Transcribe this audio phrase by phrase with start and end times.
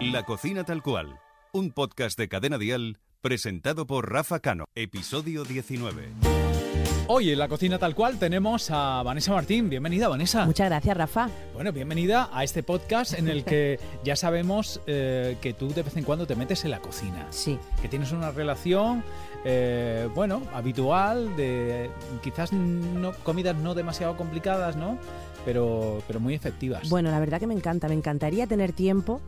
[0.00, 1.18] La cocina tal cual.
[1.52, 4.64] Un podcast de Cadena Dial presentado por Rafa Cano.
[4.74, 6.47] Episodio 19.
[7.10, 9.70] Hoy en la cocina tal cual tenemos a Vanessa Martín.
[9.70, 10.44] Bienvenida, Vanessa.
[10.44, 11.30] Muchas gracias, Rafa.
[11.54, 15.96] Bueno, bienvenida a este podcast en el que ya sabemos eh, que tú de vez
[15.96, 17.26] en cuando te metes en la cocina.
[17.30, 17.58] Sí.
[17.80, 19.02] Que tienes una relación,
[19.46, 21.90] eh, bueno, habitual, de
[22.22, 24.98] quizás no, comidas no demasiado complicadas, ¿no?
[25.46, 26.90] Pero, pero muy efectivas.
[26.90, 27.88] Bueno, la verdad que me encanta.
[27.88, 29.22] Me encantaría tener tiempo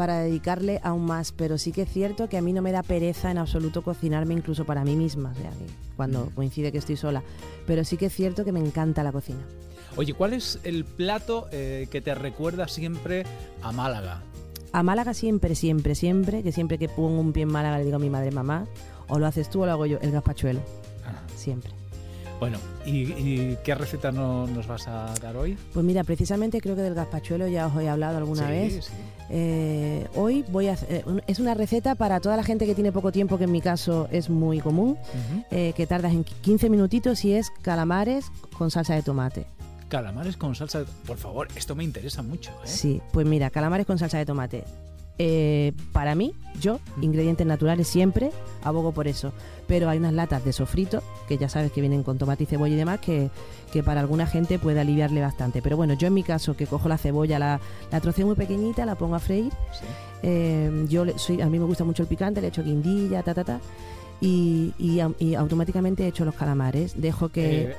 [0.00, 2.82] para dedicarle aún más, pero sí que es cierto que a mí no me da
[2.82, 5.50] pereza en absoluto cocinarme incluso para mí misma, o sea,
[5.94, 6.30] cuando Mm.
[6.30, 7.22] coincide que estoy sola.
[7.66, 9.40] Pero sí que es cierto que me encanta la cocina.
[9.96, 13.24] Oye, ¿cuál es el plato eh, que te recuerda siempre
[13.60, 14.22] a Málaga?
[14.72, 17.96] A Málaga siempre, siempre, siempre, que siempre que pongo un pie en Málaga le digo
[17.96, 18.66] a mi madre, mamá,
[19.06, 20.60] o lo haces tú o lo hago yo, el gazpachuelo,
[21.04, 21.72] Ah, siempre.
[22.40, 25.58] Bueno, ¿y, y qué receta no- nos vas a dar hoy?
[25.74, 28.84] Pues mira, precisamente creo que del gazpachuelo ya os he hablado alguna Sí, vez.
[28.86, 28.92] sí.
[29.28, 33.12] Eh, hoy voy a un- es una receta para toda la gente que tiene poco
[33.12, 34.96] tiempo, que en mi caso es muy común,
[35.50, 39.44] eh, que tardas en 15 minutitos y es calamares con salsa de tomate.
[39.90, 40.84] Calamares con salsa.
[41.06, 42.52] Por favor, esto me interesa mucho.
[42.52, 42.66] ¿eh?
[42.68, 44.64] Sí, pues mira, calamares con salsa de tomate.
[45.22, 46.32] Eh, para mí,
[46.62, 48.30] yo, ingredientes naturales siempre,
[48.64, 49.34] abogo por eso.
[49.66, 52.72] Pero hay unas latas de sofrito, que ya sabes que vienen con tomate y cebolla
[52.72, 53.28] y demás, que,
[53.70, 55.60] que para alguna gente puede aliviarle bastante.
[55.60, 57.60] Pero bueno, yo en mi caso, que cojo la cebolla, la,
[57.92, 59.52] la troceo muy pequeñita, la pongo a freír.
[59.78, 59.84] Sí.
[60.22, 63.34] Eh, yo le- soy, a mí me gusta mucho el picante, le echo guindilla, ta,
[63.34, 63.60] ta, ta.
[64.20, 67.00] Y, y au- y automáticamente echo los calamares.
[67.00, 67.62] Dejo que...
[67.70, 67.76] Eh,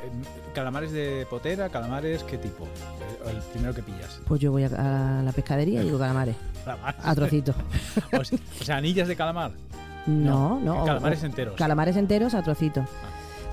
[0.55, 2.67] calamares de potera, calamares, ¿qué tipo?
[3.27, 4.19] El, el primero que pillas.
[4.27, 6.99] Pues yo voy a, a la pescadería y digo calamares, Calamares.
[7.05, 7.55] a trocitos.
[8.19, 9.51] o, sea, o sea, anillas de calamar.
[10.07, 10.83] No, no.
[10.83, 11.55] Calamares o- enteros.
[11.55, 12.85] Calamares enteros a trocitos.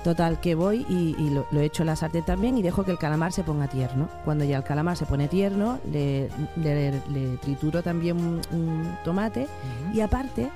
[0.03, 2.91] Total, que voy y, y lo, lo echo en la sartén también y dejo que
[2.91, 4.09] el calamar se ponga tierno.
[4.25, 9.47] Cuando ya el calamar se pone tierno, le, le- le trituro también un, un tomate
[9.93, 10.49] y aparte,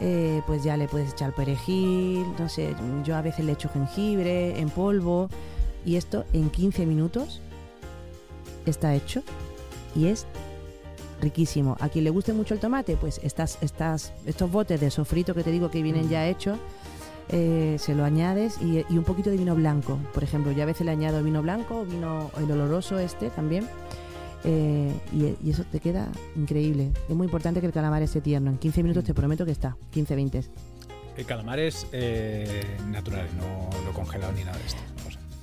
[0.00, 4.58] eh, pues ya le puedes echar perejil, no sé, yo a veces le echo jengibre
[4.58, 5.28] en polvo
[5.84, 7.40] y esto en 15 minutos
[8.66, 9.22] está hecho
[9.94, 10.26] y es
[11.20, 11.76] riquísimo.
[11.80, 15.42] A quien le guste mucho el tomate, pues estas, estas, estos botes de sofrito que
[15.42, 16.10] te digo que vienen Mm.
[16.10, 16.58] ya hechos,
[17.28, 19.98] eh, se lo añades y, y un poquito de vino blanco.
[20.14, 23.68] Por ejemplo, yo a veces le añado vino blanco, vino el oloroso este también.
[24.44, 26.92] Eh, y, y eso te queda increíble.
[27.08, 28.50] Es muy importante que el calamar esté tierno.
[28.50, 29.76] En 15 minutos te prometo que está.
[29.94, 30.44] 15-20.
[31.16, 34.80] Eh, calamares eh, naturales, no, no congelados ni nada de esto.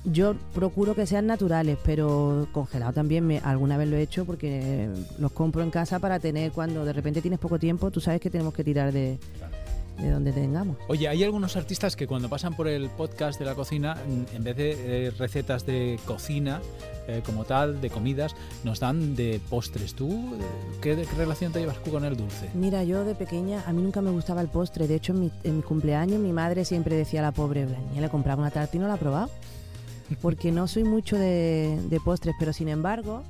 [0.04, 4.88] Yo procuro que sean naturales, pero congelado también me, alguna vez lo he hecho porque
[5.18, 8.30] los compro en casa para tener cuando de repente tienes poco tiempo, tú sabes que
[8.30, 9.54] tenemos que tirar de, Claro.
[9.98, 10.76] De donde tengamos.
[10.88, 14.44] Oye, hay algunos artistas que cuando pasan por el podcast de la cocina, mm, en
[14.44, 16.60] vez de eh, recetas de cocina
[17.08, 19.94] eh, como tal, de comidas, nos dan de postres.
[19.94, 20.42] ¿Tú eh,
[20.80, 22.48] qué, qué relación te llevas con el dulce?
[22.54, 24.86] Mira, yo de pequeña a mí nunca me gustaba el postre.
[24.86, 27.78] De hecho, en mi, en mi cumpleaños mi madre siempre decía a la pobre, la
[27.78, 29.30] niña le compraba una tarta y no la ha probado.
[30.22, 33.24] Porque no soy mucho de, de postres, pero sin embargo,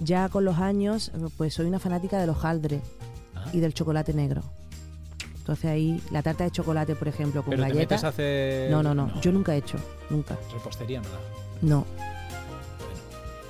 [0.00, 2.80] ya con los años, pues soy una fanática del hojaldre
[3.52, 4.42] y del chocolate negro.
[5.48, 7.90] Entonces ahí, la tarta de chocolate, por ejemplo, con Pero te galletas.
[8.02, 8.70] metes a hacer...
[8.70, 9.78] No, no, no, Yo nunca he hecho,
[10.10, 10.36] nunca.
[10.52, 11.18] Repostería, nada.
[11.62, 11.86] No.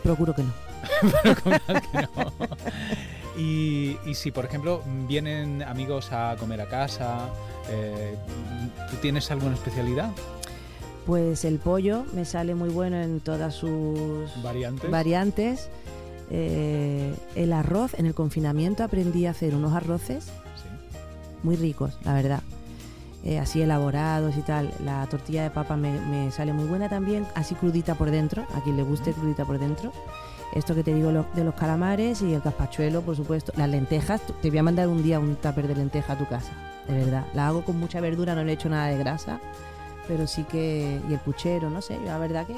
[0.05, 0.53] Procuro que no.
[1.67, 2.33] Tal que no.
[3.37, 7.31] Y, y si, por ejemplo, vienen amigos a comer a casa,
[7.69, 8.15] eh,
[8.91, 10.13] ¿tú tienes alguna especialidad?
[11.05, 14.89] Pues el pollo me sale muy bueno en todas sus ¿Variantes?
[14.89, 15.69] variantes.
[16.31, 20.69] Eh, el arroz, en el confinamiento aprendí a hacer unos arroces Sí.
[21.43, 22.41] Muy ricos, la verdad.
[23.25, 24.73] Eh, así elaborados y tal.
[24.85, 28.63] La tortilla de papa me, me sale muy buena también, así crudita por dentro, a
[28.63, 29.93] quien le guste crudita por dentro.
[30.55, 33.53] Esto que te digo lo- de los calamares y el gazpachuelo, por supuesto.
[33.57, 36.53] Las lentejas, te voy a mandar un día un tupper de lenteja a tu casa,
[36.87, 37.25] de verdad.
[37.35, 39.41] La hago con mucha verdura, no le echo nada de grasa,
[40.07, 41.01] pero sí que...
[41.09, 42.55] Y el puchero, no sé, yo la verdad que...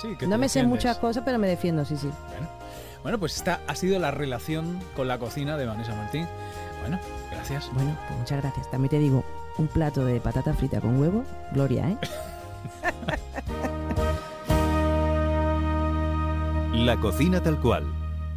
[0.00, 2.08] Sí, que no me sé muchas cosas, pero me defiendo, sí, sí.
[2.30, 2.48] Bueno,
[3.02, 6.26] bueno, pues esta ha sido la relación con la cocina de Vanessa Martín.
[6.86, 7.70] Bueno, gracias.
[7.74, 8.70] Bueno, pues muchas gracias.
[8.70, 9.24] También te digo,
[9.58, 11.98] un plato de patata frita con huevo, gloria, ¿eh?
[16.72, 17.84] La cocina tal cual.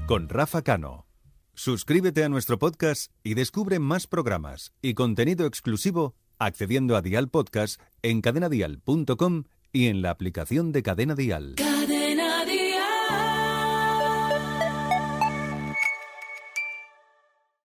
[0.07, 1.06] Con Rafa Cano.
[1.54, 7.81] Suscríbete a nuestro podcast y descubre más programas y contenido exclusivo accediendo a Dial Podcast
[8.02, 11.56] en cadenadial.com y en la aplicación de Cadena Dial.